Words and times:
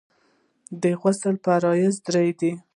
د 0.81 0.83
غسل 1.01 1.35
فرضونه 1.43 1.97
درې 2.05 2.27
دي. 2.39 2.51